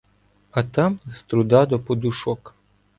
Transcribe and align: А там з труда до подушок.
А 0.51 0.63
там 0.63 0.99
з 1.05 1.23
труда 1.23 1.65
до 1.65 1.79
подушок. 1.79 2.55